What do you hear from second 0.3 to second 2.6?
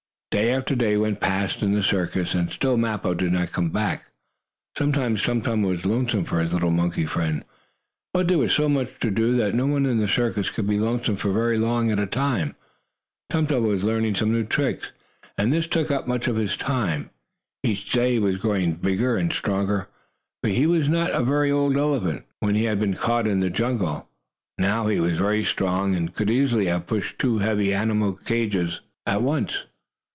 Day after day went past in the circus, and